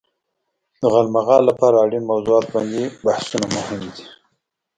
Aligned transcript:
د 0.81 0.83
غالمغال 0.93 1.41
لپاره 1.49 1.75
اړين 1.85 2.03
موضوعات 2.11 2.45
باندې 2.55 2.81
بحثونه 3.03 3.47
مهم 3.55 3.79
دي. 3.95 4.05